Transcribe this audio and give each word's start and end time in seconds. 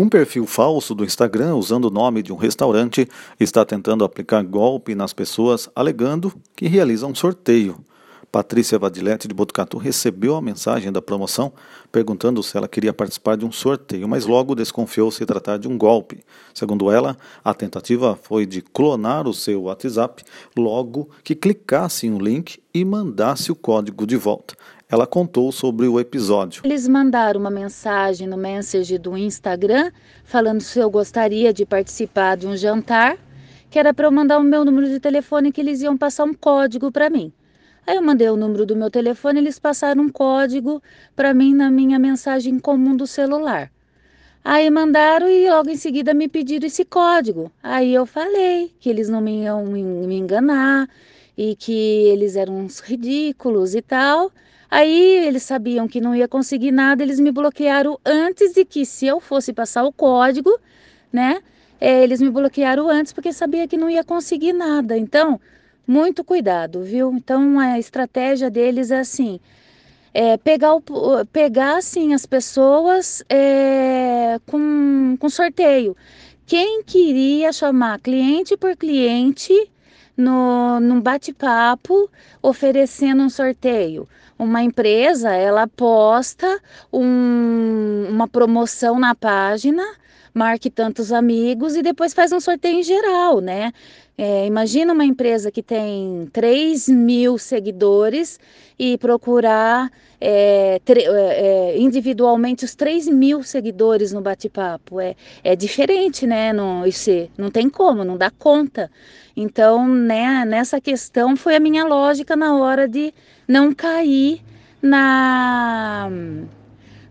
Um 0.00 0.08
perfil 0.08 0.46
falso 0.46 0.94
do 0.94 1.04
Instagram, 1.04 1.56
usando 1.56 1.86
o 1.86 1.90
nome 1.90 2.22
de 2.22 2.32
um 2.32 2.36
restaurante, 2.36 3.08
está 3.40 3.64
tentando 3.64 4.04
aplicar 4.04 4.44
golpe 4.44 4.94
nas 4.94 5.12
pessoas, 5.12 5.68
alegando 5.74 6.32
que 6.54 6.68
realiza 6.68 7.04
um 7.04 7.16
sorteio. 7.16 7.84
Patrícia 8.30 8.78
Vadilete 8.78 9.26
de 9.26 9.34
Botucatu 9.34 9.78
recebeu 9.78 10.36
a 10.36 10.42
mensagem 10.42 10.92
da 10.92 11.00
promoção 11.00 11.52
perguntando 11.90 12.42
se 12.42 12.56
ela 12.56 12.68
queria 12.68 12.92
participar 12.92 13.36
de 13.36 13.46
um 13.46 13.50
sorteio, 13.50 14.06
mas 14.06 14.26
logo 14.26 14.54
desconfiou 14.54 15.10
se 15.10 15.24
tratar 15.24 15.58
de 15.58 15.66
um 15.66 15.78
golpe. 15.78 16.22
Segundo 16.52 16.90
ela, 16.90 17.16
a 17.42 17.54
tentativa 17.54 18.18
foi 18.22 18.44
de 18.44 18.60
clonar 18.60 19.26
o 19.26 19.32
seu 19.32 19.62
WhatsApp 19.62 20.22
logo 20.56 21.08
que 21.24 21.34
clicasse 21.34 22.06
em 22.06 22.12
um 22.12 22.18
link 22.18 22.60
e 22.74 22.84
mandasse 22.84 23.50
o 23.50 23.56
código 23.56 24.06
de 24.06 24.16
volta 24.16 24.54
ela 24.90 25.06
contou 25.06 25.52
sobre 25.52 25.86
o 25.86 26.00
episódio. 26.00 26.62
Eles 26.64 26.88
mandaram 26.88 27.38
uma 27.38 27.50
mensagem 27.50 28.26
no 28.26 28.38
Messenger 28.38 28.98
do 28.98 29.16
Instagram 29.18 29.92
falando 30.24 30.62
se 30.62 30.78
eu 30.78 30.90
gostaria 30.90 31.52
de 31.52 31.66
participar 31.66 32.36
de 32.36 32.46
um 32.46 32.56
jantar, 32.56 33.18
que 33.68 33.78
era 33.78 33.92
para 33.92 34.06
eu 34.06 34.10
mandar 34.10 34.38
o 34.38 34.42
meu 34.42 34.64
número 34.64 34.88
de 34.88 34.98
telefone 34.98 35.52
que 35.52 35.60
eles 35.60 35.82
iam 35.82 35.96
passar 35.96 36.24
um 36.24 36.32
código 36.32 36.90
para 36.90 37.10
mim. 37.10 37.30
Aí 37.88 37.96
eu 37.96 38.02
mandei 38.02 38.28
o 38.28 38.36
número 38.36 38.66
do 38.66 38.76
meu 38.76 38.90
telefone, 38.90 39.38
eles 39.38 39.58
passaram 39.58 40.02
um 40.02 40.08
código 40.10 40.82
para 41.16 41.32
mim 41.32 41.54
na 41.54 41.70
minha 41.70 41.98
mensagem 41.98 42.58
comum 42.58 42.94
do 42.94 43.06
celular. 43.06 43.72
Aí 44.44 44.68
mandaram 44.68 45.26
e 45.26 45.48
logo 45.48 45.70
em 45.70 45.76
seguida 45.76 46.12
me 46.12 46.28
pediram 46.28 46.66
esse 46.66 46.84
código. 46.84 47.50
Aí 47.62 47.94
eu 47.94 48.04
falei 48.04 48.74
que 48.78 48.90
eles 48.90 49.08
não 49.08 49.22
me 49.22 49.44
iam 49.44 49.64
me 49.64 50.18
enganar 50.18 50.86
e 51.34 51.56
que 51.56 51.72
eles 51.72 52.36
eram 52.36 52.58
uns 52.58 52.78
ridículos 52.80 53.74
e 53.74 53.80
tal. 53.80 54.30
Aí 54.70 55.26
eles 55.26 55.44
sabiam 55.44 55.88
que 55.88 55.98
não 55.98 56.14
ia 56.14 56.28
conseguir 56.28 56.72
nada, 56.72 57.02
eles 57.02 57.18
me 57.18 57.32
bloquearam 57.32 57.98
antes 58.04 58.52
de 58.52 58.66
que, 58.66 58.84
se 58.84 59.06
eu 59.06 59.18
fosse 59.18 59.50
passar 59.50 59.84
o 59.84 59.92
código, 59.92 60.50
né? 61.10 61.40
É, 61.80 62.04
eles 62.04 62.20
me 62.20 62.28
bloquearam 62.28 62.86
antes 62.90 63.14
porque 63.14 63.32
sabia 63.32 63.66
que 63.66 63.78
não 63.78 63.88
ia 63.88 64.04
conseguir 64.04 64.52
nada. 64.52 64.94
Então, 64.94 65.40
muito 65.88 66.22
cuidado, 66.22 66.82
viu? 66.82 67.10
Então, 67.14 67.58
a 67.58 67.78
estratégia 67.78 68.50
deles 68.50 68.90
é 68.90 68.98
assim: 68.98 69.40
é, 70.12 70.36
pegar, 70.36 70.74
o, 70.74 70.82
pegar 71.32 71.78
assim, 71.78 72.12
as 72.12 72.26
pessoas 72.26 73.24
é, 73.28 74.38
com, 74.46 75.16
com 75.18 75.28
sorteio. 75.30 75.96
Quem 76.46 76.82
queria 76.82 77.52
chamar 77.52 78.00
cliente 78.00 78.56
por 78.56 78.76
cliente 78.76 79.52
no, 80.16 80.80
num 80.80 81.00
bate-papo 81.00 82.10
oferecendo 82.42 83.22
um 83.22 83.30
sorteio. 83.30 84.08
Uma 84.38 84.62
empresa, 84.62 85.30
ela 85.32 85.66
posta 85.66 86.60
um, 86.92 88.06
uma 88.08 88.28
promoção 88.28 88.98
na 88.98 89.14
página, 89.14 89.84
marque 90.38 90.70
tantos 90.70 91.12
amigos 91.12 91.74
e 91.74 91.82
depois 91.82 92.14
faz 92.14 92.32
um 92.32 92.38
sorteio 92.40 92.78
em 92.78 92.82
geral, 92.82 93.40
né? 93.40 93.72
É, 94.16 94.46
imagina 94.46 94.92
uma 94.92 95.04
empresa 95.04 95.50
que 95.50 95.62
tem 95.62 96.28
3 96.32 96.88
mil 96.88 97.38
seguidores 97.38 98.38
e 98.78 98.96
procurar 98.98 99.90
é, 100.20 100.80
é, 100.84 101.02
é, 101.04 101.78
individualmente 101.78 102.64
os 102.64 102.74
3 102.74 103.08
mil 103.08 103.42
seguidores 103.42 104.12
no 104.12 104.20
bate-papo. 104.20 105.00
É, 105.00 105.14
é 105.42 105.54
diferente, 105.54 106.26
né? 106.26 106.52
Não, 106.52 106.86
isso, 106.86 107.10
não 107.36 107.50
tem 107.50 107.68
como, 107.68 108.04
não 108.04 108.16
dá 108.16 108.30
conta. 108.30 108.90
Então, 109.36 109.86
né, 109.86 110.44
nessa 110.44 110.80
questão 110.80 111.36
foi 111.36 111.54
a 111.54 111.60
minha 111.60 111.84
lógica 111.84 112.34
na 112.34 112.56
hora 112.56 112.88
de 112.88 113.12
não 113.46 113.72
cair 113.72 114.40
na 114.82 116.08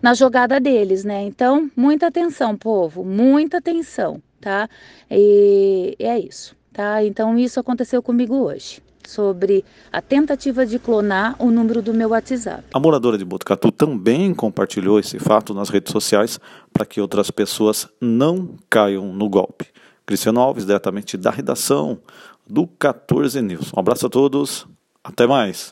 na 0.02 0.14
jogada 0.14 0.60
deles, 0.60 1.04
né? 1.04 1.24
Então, 1.24 1.70
muita 1.76 2.08
atenção, 2.08 2.56
povo, 2.58 3.04
muita 3.04 3.58
atenção, 3.58 4.22
tá? 4.40 4.70
E 5.10 5.96
é 6.00 6.20
isso 6.20 6.58
tá? 6.78 7.04
Então 7.04 7.38
isso 7.38 7.60
aconteceu 7.60 8.04
comigo 8.04 8.36
hoje 8.36 8.80
sobre 9.06 9.66
a 9.92 10.02
tentativa 10.02 10.66
de 10.66 10.78
clonar 10.78 11.36
o 11.40 11.50
número 11.50 11.82
do 11.82 11.94
meu 11.94 12.10
WhatsApp. 12.10 12.64
A 12.74 12.80
moradora 12.80 13.18
de 13.18 13.26
Botucatu 13.26 13.72
também 13.72 14.34
compartilhou 14.34 15.00
esse 15.00 15.18
fato 15.18 15.54
nas 15.54 15.70
redes 15.70 15.92
sociais 15.92 16.40
para 16.72 16.86
que 16.86 17.02
outras 17.02 17.32
pessoas 17.32 17.88
não 18.00 18.56
caiam 18.70 19.12
no 19.14 19.28
golpe. 19.28 19.66
Cristiano 20.06 20.40
Alves, 20.40 20.66
diretamente 20.66 21.18
da 21.18 21.32
redação 21.32 22.00
do 22.48 22.68
14 22.68 23.42
News. 23.42 23.72
Um 23.76 23.80
abraço 23.80 24.06
a 24.06 24.10
todos, 24.10 24.68
até 25.04 25.26
mais. 25.26 25.66